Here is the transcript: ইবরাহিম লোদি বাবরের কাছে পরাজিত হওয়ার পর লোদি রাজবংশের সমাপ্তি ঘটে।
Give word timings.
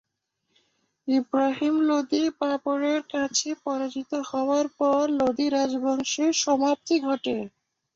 ইবরাহিম 1.07 1.75
লোদি 1.89 2.23
বাবরের 2.39 3.01
কাছে 3.13 3.49
পরাজিত 3.63 4.11
হওয়ার 4.29 4.65
পর 4.79 5.01
লোদি 5.19 5.47
রাজবংশের 5.49 6.31
সমাপ্তি 6.43 6.95
ঘটে। 7.01 7.35